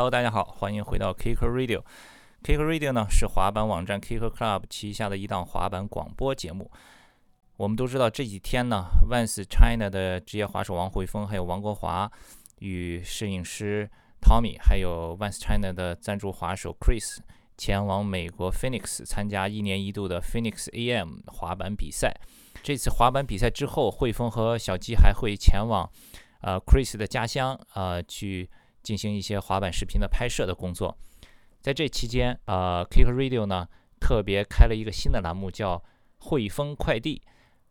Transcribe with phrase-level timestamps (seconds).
[0.00, 1.82] Hello，大家好，欢迎回到 Kicker Radio。
[2.42, 6.70] Kicker Radio 呢是滑板网站 Kicker Club 旗下的一档滑板广播节目。
[7.58, 12.10] 我们都知道这几天呢，Vans China 的职业滑手王汇丰还有王国华
[12.60, 13.90] 与摄影师
[14.22, 17.18] Tommy，还有 Vans China 的赞助滑手 Chris
[17.58, 22.18] 前往美国 Phoenix 参加一年一度的 Phoenix AM 滑板比赛。
[22.62, 25.86] 这次滑板比赛之后，汇丰和小鸡还会前往
[26.40, 28.48] 呃 Chris 的家乡呃去
[28.82, 30.96] 进行一些滑板视频的拍摄的工作。
[31.60, 33.68] 在这期间，呃，Kick Radio 呢
[34.00, 35.82] 特别开了一个新的栏目，叫
[36.18, 37.22] 汇丰快递。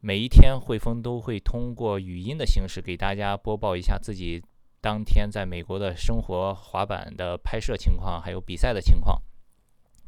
[0.00, 4.42] 每一天，汇丰都会通过语音的形式给大家播报一下自己
[4.80, 9.22] 当天在美国的生活、滑板的拍摄情况，还有比赛的情况。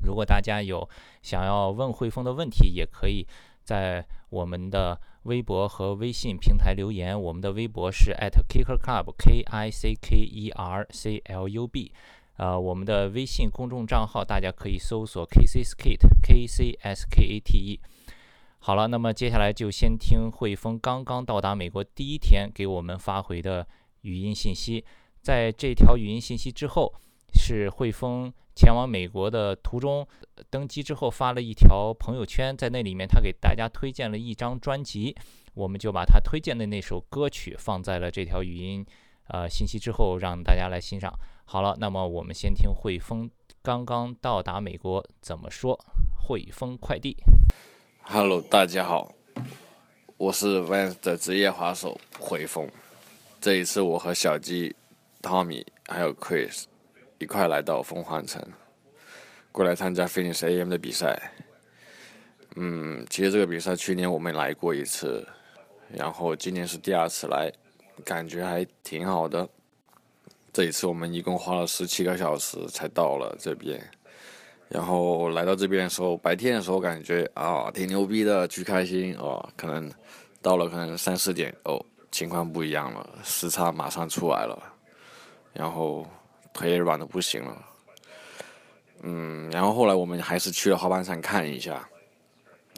[0.03, 0.87] 如果大家有
[1.23, 3.27] 想要问汇丰的问题，也可以
[3.65, 7.21] 在我们的微博和微信平台留言。
[7.21, 8.13] 我们的微博是
[8.49, 11.93] @KickerClub，K I C K E R C L U B。
[12.37, 17.81] 呃，我们的微信公众账号大家可以搜索 KCSkate，K C S K A T E。
[18.59, 23.67] 好了，那么接下来就先听汇丰刚刚到达美国第一天给我们发回的
[24.03, 24.85] 语音信息。
[25.23, 26.93] 在这条语音信息之后，
[27.37, 30.07] 是汇丰前往美国的途中
[30.51, 35.15] 登机之后发了一条朋友圈，在那里面他给大家推荐了一张专辑，
[35.55, 38.85] 我们就把他推荐的那首歌曲放在了这条语音
[39.29, 41.13] 呃信息之后，让大家来欣赏。
[41.45, 43.31] 好了，那么我们先听汇丰
[43.63, 45.79] 刚刚到达美国怎么说。
[46.29, 47.17] 汇丰快递
[48.03, 49.13] ，Hello，大家好，
[50.17, 52.69] 我是 Vans 的职业滑手汇丰。
[53.41, 54.75] 这一次我和小鸡、
[55.23, 56.65] Tommy 还有 Chris
[57.19, 58.43] 一块来到凤凰城，
[59.51, 61.33] 过来参加 Finish AM 的比赛。
[62.57, 65.27] 嗯，其实这个比赛去年我们来过一次，
[65.91, 67.53] 然后今年是第二次来，
[68.05, 69.49] 感觉还挺好的。
[70.53, 73.79] 这一次我们一共花了十七个小时才到了这边，
[74.69, 79.47] 然后来到这边的时候，白天的时候感觉啊挺牛逼的，巨开心哦。
[79.55, 79.93] 可能
[80.41, 84.63] 到了可能三四点哦，情况不一样了，时差马上出来了，
[85.53, 86.07] 然后
[86.57, 87.65] 腿也软的不行了。
[89.03, 91.89] 嗯，然后后来我们还是去了滑板场看一下，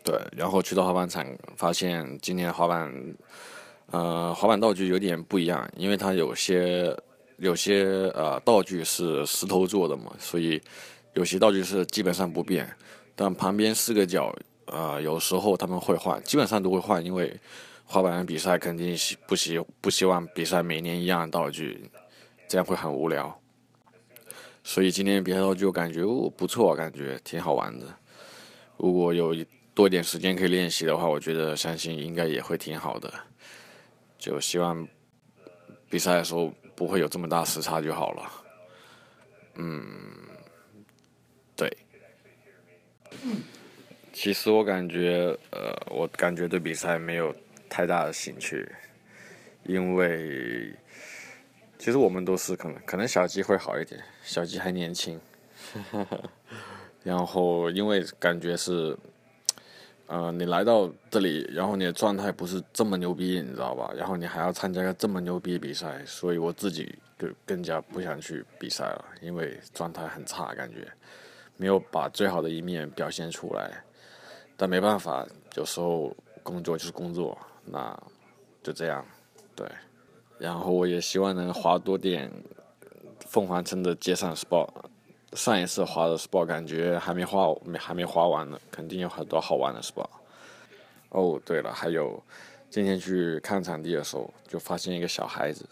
[0.04, 1.24] 对，然后去到滑板场
[1.56, 2.92] 发现今年滑板，
[3.92, 6.94] 呃，滑板道具有点不一样，因为它有些。
[7.40, 10.60] 有些呃道具是石头做的嘛，所以
[11.12, 12.68] 有些道具是基本上不变，
[13.14, 14.34] 但旁边四个角
[14.66, 17.32] 啊，有时候他们会换，基本上都会换，因为
[17.84, 21.88] 滑板比赛肯定希不希不希望比赛每年一样的道具，
[22.48, 23.40] 这样会很无聊。
[24.68, 27.86] 所以今天比赛道具我感觉哦不错，感觉挺好玩的。
[28.76, 29.34] 如果有
[29.74, 33.10] 多一点时间可以练习的话，我觉得相信应该也会挺好的。
[34.18, 34.86] 就希望
[35.88, 36.52] 比赛的时候。
[36.76, 38.30] 不会有这么大时差就好了。
[39.56, 39.90] 嗯，
[41.56, 41.76] 对。
[44.12, 47.34] 其实我感觉，呃，我感觉对比赛没有
[47.68, 48.70] 太大的兴趣，
[49.64, 50.72] 因为
[51.80, 55.18] 其实我们都是可能可能小鸡会好一点，小鸡还年轻。
[57.02, 58.96] 然后因为感觉是。
[60.10, 63.92] 呃，你来到这里，然后你的状态不是这么牛逼，你知道吧？
[63.94, 70.88] 然后你还要参加个这么牛逼的比赛，所以我自己就更加不想去比赛了，因为状态很差，感觉
[71.58, 73.84] 没有把最好的一面表现出来。
[74.56, 77.94] 但没办法，有时候工作就是工作，那
[78.62, 79.04] 就这样，
[79.54, 79.68] 对。
[80.38, 82.32] 然后我也希望能滑多点
[83.28, 84.68] 凤凰城的街上 spot，。
[85.34, 90.08] 上一次滑的 spot 感觉还没滑，没还没滑完呢，肯定有很多好玩的 spot。
[91.10, 92.22] 哦，对了，还有
[92.70, 95.68] 今天去看场地的时候，就发现一个小孩子，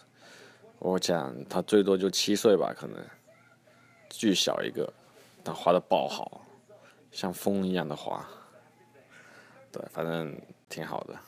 [0.78, 3.02] 我讲他最多就七岁吧，可能
[4.10, 4.92] 巨小一个，
[5.42, 6.42] 但滑的爆好，
[7.10, 8.22] 像风一样的滑。
[9.72, 10.38] 对，反正
[10.68, 11.18] 挺好的。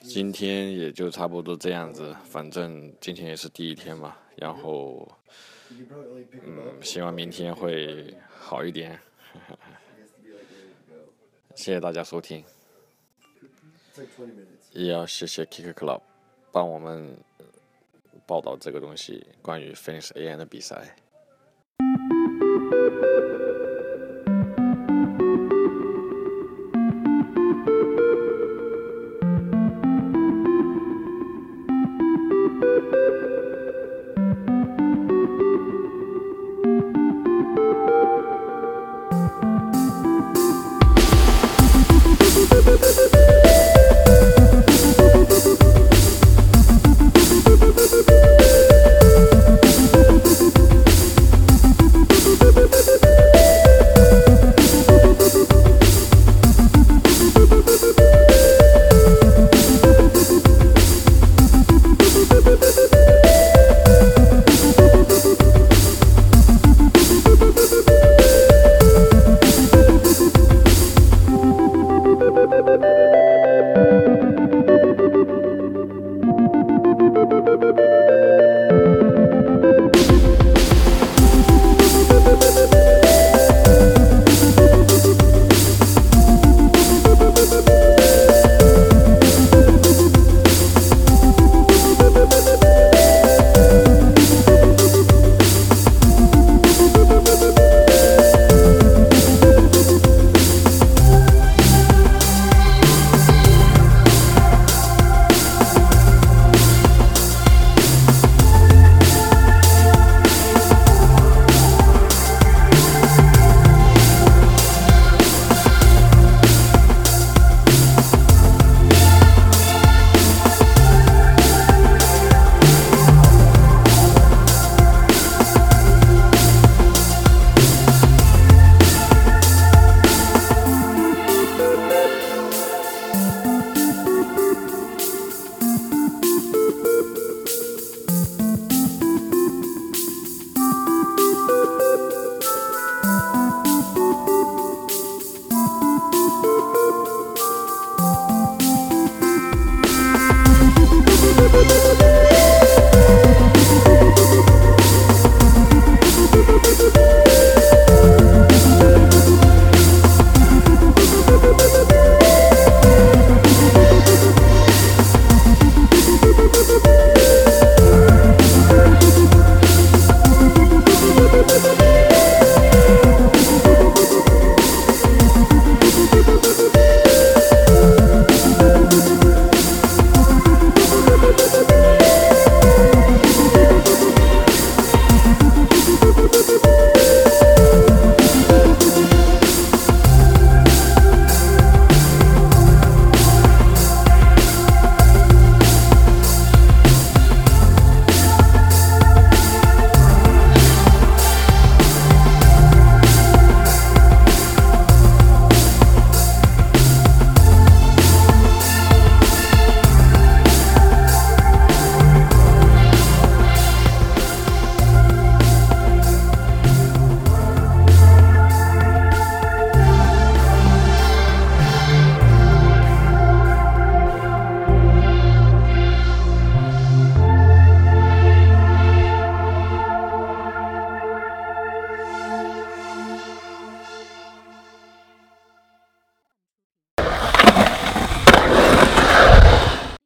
[0.00, 5.08] 今天也就差不多这样子，反正今天也是第一天嘛，然后。
[6.44, 8.98] 嗯，希望明天会好一点。
[11.54, 12.44] 谢谢大家收听，
[14.72, 16.00] 也要谢谢 Kick Club
[16.50, 17.16] 帮我们
[18.26, 20.96] 报道这个东西，关于 Finish AM 的比赛。